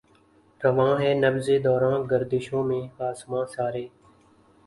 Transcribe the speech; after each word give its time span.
رواں 0.61 0.93
ہے 1.01 1.11
نبض 1.23 1.47
دوراں 1.63 1.97
گردشوں 2.11 2.63
میں 2.69 2.81
آسماں 3.09 3.45
سارے 3.55 3.85